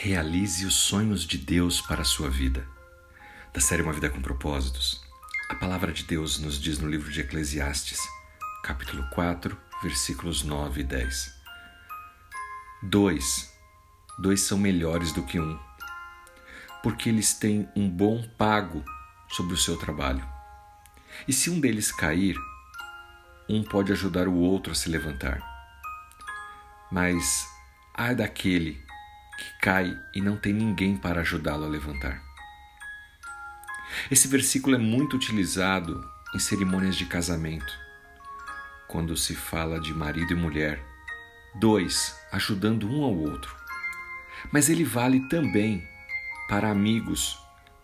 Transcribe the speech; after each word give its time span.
Realize 0.00 0.64
os 0.64 0.76
sonhos 0.76 1.26
de 1.26 1.36
Deus 1.36 1.80
para 1.80 2.02
a 2.02 2.04
sua 2.04 2.30
vida. 2.30 2.64
Da 3.52 3.60
série 3.60 3.82
Uma 3.82 3.92
Vida 3.92 4.08
com 4.08 4.22
Propósitos, 4.22 5.02
a 5.50 5.56
palavra 5.56 5.90
de 5.90 6.04
Deus 6.04 6.38
nos 6.38 6.56
diz 6.56 6.78
no 6.78 6.88
livro 6.88 7.10
de 7.10 7.20
Eclesiastes, 7.20 7.98
capítulo 8.62 9.04
4, 9.10 9.58
versículos 9.82 10.44
9 10.44 10.82
e 10.82 10.84
10. 10.84 11.34
Dois, 12.80 13.52
dois 14.20 14.40
são 14.40 14.56
melhores 14.56 15.10
do 15.10 15.24
que 15.24 15.40
um, 15.40 15.58
porque 16.80 17.08
eles 17.08 17.34
têm 17.34 17.68
um 17.74 17.90
bom 17.90 18.22
pago 18.38 18.84
sobre 19.28 19.54
o 19.54 19.58
seu 19.58 19.76
trabalho. 19.76 20.24
E 21.26 21.32
se 21.32 21.50
um 21.50 21.58
deles 21.58 21.90
cair, 21.90 22.36
um 23.48 23.64
pode 23.64 23.90
ajudar 23.90 24.28
o 24.28 24.36
outro 24.36 24.70
a 24.70 24.76
se 24.76 24.88
levantar. 24.88 25.42
Mas 26.88 27.48
ai 27.96 28.14
daquele 28.14 28.86
que 29.38 29.58
cai 29.60 29.98
e 30.12 30.20
não 30.20 30.36
tem 30.36 30.52
ninguém 30.52 30.96
para 30.96 31.20
ajudá-lo 31.20 31.64
a 31.64 31.68
levantar. 31.68 32.22
Esse 34.10 34.28
versículo 34.28 34.76
é 34.76 34.78
muito 34.78 35.16
utilizado 35.16 36.04
em 36.34 36.38
cerimônias 36.38 36.96
de 36.96 37.06
casamento, 37.06 37.72
quando 38.86 39.16
se 39.16 39.34
fala 39.34 39.80
de 39.80 39.94
marido 39.94 40.32
e 40.32 40.36
mulher, 40.36 40.84
dois 41.54 42.14
ajudando 42.32 42.90
um 42.90 43.02
ao 43.02 43.16
outro. 43.16 43.56
Mas 44.52 44.68
ele 44.68 44.84
vale 44.84 45.20
também 45.28 45.88
para 46.48 46.70
amigos, 46.70 47.38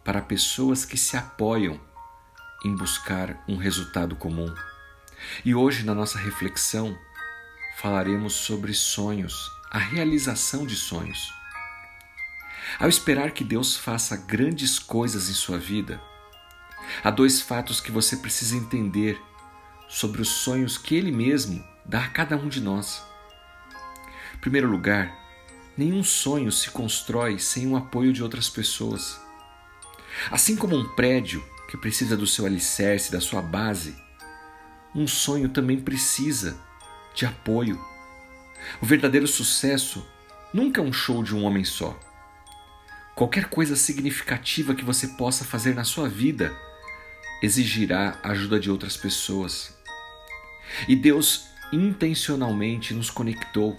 para 0.05 0.21
pessoas 0.21 0.85
que 0.85 0.97
se 0.97 1.17
apoiam 1.17 1.81
em 2.65 2.75
buscar 2.75 3.43
um 3.47 3.57
resultado 3.57 4.17
comum. 4.17 4.53
E 5.45 5.55
hoje, 5.55 5.85
na 5.85 5.95
nossa 5.95 6.19
reflexão, 6.19 6.99
falaremos 7.77 8.35
sobre 8.35 8.73
sonhos, 8.73 9.51
a 9.71 9.79
realização 9.79 10.67
de 10.67 10.77
sonhos. 10.77 11.33
Ao 12.79 12.89
esperar 12.89 13.31
que 13.31 13.45
Deus 13.45 13.77
faça 13.77 14.17
grandes 14.17 14.79
coisas 14.79 15.29
em 15.31 15.33
sua 15.33 15.59
vida, 15.59 16.01
há 17.03 17.11
dois 17.11 17.41
fatos 17.41 17.81
que 17.81 17.93
você 17.93 18.17
precisa 18.17 18.57
entender 18.57 19.21
sobre 19.89 20.21
os 20.21 20.29
sonhos 20.29 20.77
que 20.77 20.95
Ele 20.95 21.13
mesmo 21.13 21.65
dá 21.85 22.05
a 22.05 22.09
cada 22.09 22.37
um 22.37 22.49
de 22.49 22.61
nós. 22.61 23.03
Em 24.35 24.39
primeiro 24.39 24.69
lugar, 24.69 25.17
nenhum 25.77 26.03
sonho 26.03 26.51
se 26.51 26.71
constrói 26.71 27.39
sem 27.39 27.67
o 27.69 27.77
apoio 27.77 28.13
de 28.13 28.23
outras 28.23 28.49
pessoas. 28.49 29.21
Assim 30.31 30.57
como 30.57 30.77
um 30.77 30.89
prédio 30.95 31.45
que 31.71 31.77
precisa 31.77 32.17
do 32.17 32.27
seu 32.27 32.45
alicerce, 32.45 33.13
da 33.13 33.21
sua 33.21 33.41
base, 33.41 33.97
um 34.95 35.07
sonho 35.07 35.49
também 35.49 35.81
precisa 35.81 36.59
de 37.15 37.25
apoio. 37.25 37.81
O 38.81 38.87
verdadeiro 38.87 39.27
sucesso 39.27 40.05
nunca 40.53 40.81
é 40.81 40.85
um 40.85 40.93
show 40.93 41.23
de 41.23 41.35
um 41.35 41.45
homem 41.45 41.65
só. 41.65 41.99
Qualquer 43.15 43.45
coisa 43.45 43.77
significativa 43.77 44.75
que 44.75 44.85
você 44.85 45.07
possa 45.09 45.45
fazer 45.45 45.73
na 45.75 45.85
sua 45.85 46.09
vida 46.09 46.53
exigirá 47.41 48.19
a 48.23 48.31
ajuda 48.31 48.59
de 48.59 48.71
outras 48.71 48.97
pessoas. 48.97 49.73
E 50.89 50.97
Deus 50.97 51.47
intencionalmente 51.73 52.93
nos 52.93 53.11
conectou 53.11 53.77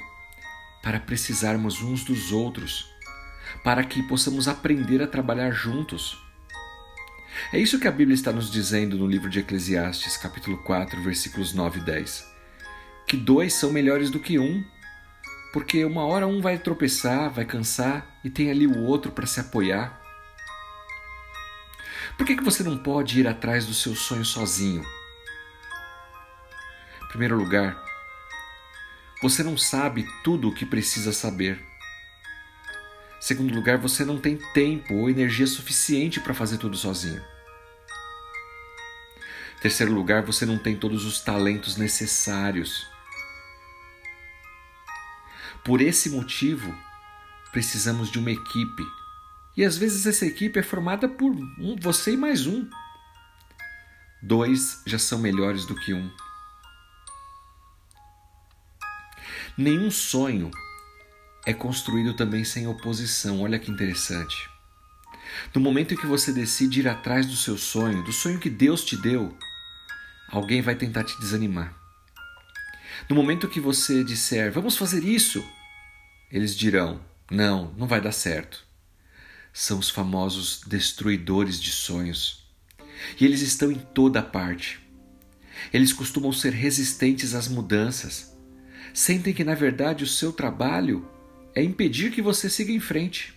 para 0.81 1.01
precisarmos 1.01 1.81
uns 1.81 2.05
dos 2.05 2.31
outros, 2.31 2.89
para 3.63 3.83
que 3.83 4.03
possamos 4.03 4.47
aprender 4.47 5.01
a 5.01 5.07
trabalhar 5.07 5.51
juntos. 5.51 6.17
É 7.51 7.59
isso 7.59 7.79
que 7.79 7.87
a 7.87 7.91
Bíblia 7.91 8.15
está 8.15 8.31
nos 8.31 8.49
dizendo 8.49 8.97
no 8.97 9.05
livro 9.07 9.29
de 9.29 9.39
Eclesiastes, 9.39 10.15
capítulo 10.15 10.57
4, 10.59 11.01
versículos 11.01 11.53
9 11.53 11.79
e 11.79 11.83
10. 11.83 12.25
Que 13.05 13.17
dois 13.17 13.53
são 13.53 13.71
melhores 13.71 14.09
do 14.09 14.19
que 14.19 14.39
um, 14.39 14.63
porque 15.55 15.85
uma 15.85 16.05
hora 16.05 16.27
um 16.27 16.41
vai 16.41 16.57
tropeçar, 16.57 17.31
vai 17.31 17.45
cansar 17.45 18.19
e 18.25 18.29
tem 18.29 18.51
ali 18.51 18.67
o 18.67 18.83
outro 18.83 19.09
para 19.09 19.25
se 19.25 19.39
apoiar. 19.39 20.01
Por 22.17 22.27
que, 22.27 22.35
que 22.35 22.43
você 22.43 22.61
não 22.61 22.77
pode 22.77 23.21
ir 23.21 23.25
atrás 23.25 23.65
do 23.65 23.73
seu 23.73 23.95
sonho 23.95 24.25
sozinho? 24.25 24.85
Em 27.01 27.07
primeiro 27.07 27.37
lugar, 27.37 27.81
você 29.21 29.43
não 29.43 29.57
sabe 29.57 30.05
tudo 30.25 30.49
o 30.49 30.53
que 30.53 30.65
precisa 30.65 31.13
saber. 31.13 31.57
Em 33.17 33.21
segundo 33.21 33.55
lugar, 33.55 33.77
você 33.77 34.03
não 34.03 34.19
tem 34.19 34.35
tempo 34.53 34.93
ou 34.93 35.09
energia 35.09 35.47
suficiente 35.47 36.19
para 36.19 36.33
fazer 36.33 36.57
tudo 36.57 36.75
sozinho. 36.75 37.23
Em 39.57 39.61
terceiro 39.61 39.93
lugar, 39.93 40.21
você 40.21 40.45
não 40.45 40.57
tem 40.57 40.75
todos 40.75 41.05
os 41.05 41.21
talentos 41.21 41.77
necessários 41.77 42.93
por 45.65 45.81
esse 45.81 46.11
motivo, 46.11 46.73
precisamos 47.51 48.11
de 48.11 48.19
uma 48.19 48.29
equipe. 48.29 48.83
E 49.57 49.65
às 49.65 49.75
vezes 49.75 50.05
essa 50.05 50.23
equipe 50.23 50.59
é 50.59 50.63
formada 50.63 51.09
por 51.09 51.31
um, 51.31 51.75
você 51.81 52.13
e 52.13 52.17
mais 52.17 52.45
um. 52.45 52.69
Dois 54.21 54.83
já 54.85 54.99
são 54.99 55.17
melhores 55.17 55.65
do 55.65 55.75
que 55.75 55.91
um. 55.91 56.11
Nenhum 59.57 59.89
sonho 59.89 60.51
é 61.47 61.53
construído 61.53 62.13
também 62.13 62.43
sem 62.43 62.67
oposição. 62.67 63.41
Olha 63.41 63.57
que 63.57 63.71
interessante. 63.71 64.49
No 65.53 65.59
momento 65.59 65.95
em 65.95 65.97
que 65.97 66.05
você 66.05 66.31
decide 66.31 66.81
ir 66.81 66.87
atrás 66.87 67.25
do 67.25 67.35
seu 67.35 67.57
sonho, 67.57 68.03
do 68.03 68.13
sonho 68.13 68.39
que 68.39 68.49
Deus 68.49 68.83
te 68.83 68.95
deu, 68.95 69.35
alguém 70.29 70.61
vai 70.61 70.75
tentar 70.75 71.03
te 71.03 71.19
desanimar. 71.19 71.84
No 73.09 73.15
momento 73.15 73.47
que 73.47 73.59
você 73.59 74.03
disser, 74.03 74.51
vamos 74.51 74.77
fazer 74.77 75.03
isso, 75.03 75.43
eles 76.31 76.55
dirão, 76.55 76.99
não, 77.29 77.73
não 77.77 77.87
vai 77.87 78.01
dar 78.01 78.11
certo. 78.11 78.65
São 79.53 79.79
os 79.79 79.89
famosos 79.89 80.61
destruidores 80.67 81.61
de 81.61 81.71
sonhos. 81.71 82.45
E 83.19 83.25
eles 83.25 83.41
estão 83.41 83.71
em 83.71 83.79
toda 83.79 84.21
parte. 84.21 84.79
Eles 85.71 85.93
costumam 85.93 86.31
ser 86.31 86.53
resistentes 86.53 87.33
às 87.33 87.47
mudanças. 87.47 88.35
Sentem 88.93 89.33
que, 89.33 89.43
na 89.43 89.55
verdade, 89.55 90.03
o 90.03 90.07
seu 90.07 90.31
trabalho 90.31 91.07
é 91.53 91.63
impedir 91.63 92.11
que 92.11 92.21
você 92.21 92.49
siga 92.49 92.71
em 92.71 92.79
frente. 92.79 93.33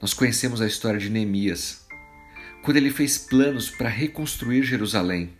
Nós 0.00 0.12
conhecemos 0.12 0.60
a 0.60 0.66
história 0.66 1.00
de 1.00 1.08
Neemias, 1.08 1.86
quando 2.62 2.76
ele 2.76 2.90
fez 2.90 3.16
planos 3.16 3.70
para 3.70 3.88
reconstruir 3.88 4.62
Jerusalém. 4.62 5.32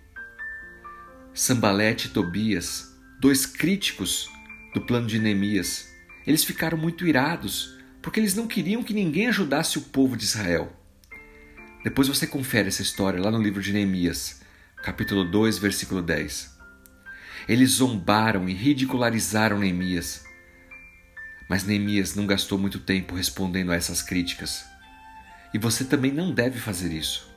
Sambalete 1.36 2.06
e 2.06 2.10
Tobias, 2.10 2.96
dois 3.18 3.44
críticos 3.44 4.30
do 4.72 4.80
plano 4.80 5.08
de 5.08 5.18
Neemias, 5.18 5.88
eles 6.24 6.44
ficaram 6.44 6.78
muito 6.78 7.04
irados 7.04 7.76
porque 8.00 8.20
eles 8.20 8.36
não 8.36 8.46
queriam 8.46 8.84
que 8.84 8.94
ninguém 8.94 9.26
ajudasse 9.26 9.76
o 9.76 9.82
povo 9.82 10.16
de 10.16 10.22
Israel. 10.22 10.72
Depois 11.82 12.06
você 12.06 12.24
confere 12.24 12.68
essa 12.68 12.82
história 12.82 13.20
lá 13.20 13.32
no 13.32 13.42
livro 13.42 13.60
de 13.60 13.72
Neemias, 13.72 14.42
capítulo 14.76 15.24
2, 15.24 15.58
versículo 15.58 16.00
10. 16.00 16.56
Eles 17.48 17.70
zombaram 17.70 18.48
e 18.48 18.52
ridicularizaram 18.52 19.58
Neemias. 19.58 20.24
Mas 21.50 21.64
Neemias 21.64 22.14
não 22.14 22.28
gastou 22.28 22.58
muito 22.58 22.78
tempo 22.78 23.16
respondendo 23.16 23.72
a 23.72 23.74
essas 23.74 24.02
críticas. 24.02 24.64
E 25.52 25.58
você 25.58 25.84
também 25.84 26.12
não 26.12 26.32
deve 26.32 26.60
fazer 26.60 26.92
isso. 26.92 27.33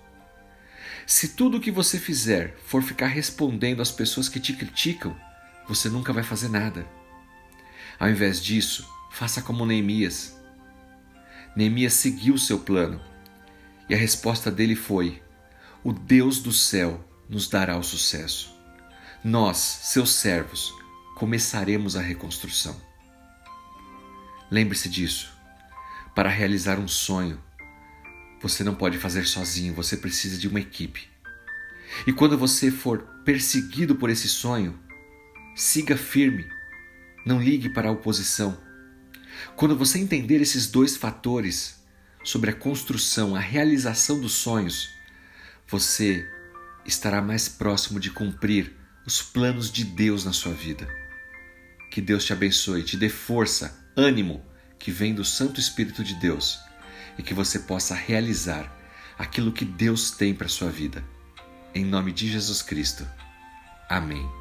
Se 1.08 1.30
tudo 1.30 1.56
o 1.56 1.62
que 1.62 1.72
você 1.72 1.98
fizer 1.98 2.58
for 2.66 2.84
ficar 2.84 3.08
respondendo 3.08 3.82
às 3.82 3.90
pessoas 3.90 4.28
que 4.28 4.42
te 4.42 4.52
criticam, 4.52 5.16
você 5.66 5.88
nunca 5.88 6.12
vai 6.12 6.22
fazer 6.22 6.50
nada. 6.50 6.86
Ao 7.98 8.10
invés 8.10 8.44
disso, 8.44 8.86
faça 9.10 9.42
como 9.42 9.66
Neemias. 9.66 10.38
Neemias 11.56 11.94
seguiu 11.94 12.38
seu 12.38 12.60
plano 12.60 13.02
e 13.90 13.96
a 13.96 13.98
resposta 13.98 14.52
dele 14.52 14.76
foi: 14.76 15.24
O 15.82 15.94
Deus 15.94 16.40
do 16.40 16.52
céu 16.52 17.02
nos 17.30 17.48
dará 17.48 17.78
o 17.78 17.84
sucesso. 17.84 18.54
Nós, 19.24 19.58
seus 19.58 20.12
servos, 20.12 20.74
começaremos 21.16 21.96
a 21.96 22.02
reconstrução. 22.02 22.76
Lembre-se 24.52 24.90
disso. 24.90 25.32
Para 26.14 26.30
realizar 26.30 26.78
um 26.80 26.88
sonho, 26.88 27.42
você 28.42 28.64
não 28.64 28.76
pode 28.76 28.98
fazer 28.98 29.26
sozinho, 29.26 29.74
você 29.74 29.98
precisa 29.98 30.38
de 30.38 30.48
uma 30.48 30.60
equipe. 30.60 31.10
E 32.06 32.14
quando 32.14 32.38
você 32.38 32.70
for 32.70 33.00
perseguido 33.26 33.96
por 33.96 34.10
esse 34.10 34.28
sonho, 34.28 34.80
siga 35.56 35.98
firme, 35.98 36.48
não 37.26 37.42
ligue 37.42 37.70
para 37.70 37.90
a 37.90 37.92
oposição. 37.92 38.58
Quando 39.56 39.76
você 39.76 40.00
entender 40.00 40.42
esses 40.42 40.68
dois 40.68 40.96
fatores 40.96 41.84
sobre 42.24 42.52
a 42.52 42.54
construção, 42.54 43.36
a 43.36 43.40
realização 43.40 44.20
dos 44.20 44.34
sonhos, 44.34 44.90
você 45.68 46.28
estará 46.86 47.22
mais 47.22 47.50
próximo 47.50 48.00
de 48.00 48.12
cumprir 48.12 48.74
os 49.06 49.22
planos 49.22 49.72
de 49.72 49.84
Deus 49.84 50.26
na 50.26 50.34
sua 50.34 50.54
vida. 50.54 50.88
Que 51.90 52.02
Deus 52.02 52.26
te 52.26 52.34
abençoe, 52.34 52.84
te 52.84 52.98
dê 52.98 53.10
força, 53.10 53.88
ânimo 53.96 54.46
que 54.78 54.92
vem 54.92 55.14
do 55.14 55.26
Santo 55.26 55.60
Espírito 55.60 56.04
de 56.04 56.14
Deus 56.16 56.60
e 57.18 57.24
que 57.24 57.34
você 57.34 57.60
possa 57.60 57.96
realizar 57.96 58.72
aquilo 59.18 59.52
que 59.52 59.66
Deus 59.66 60.12
tem 60.12 60.34
para 60.34 60.48
sua 60.48 60.70
vida. 60.70 61.04
Em 61.74 61.84
nome 61.84 62.12
de 62.12 62.32
Jesus 62.32 62.62
Cristo. 62.62 63.08
Amém. 63.90 64.37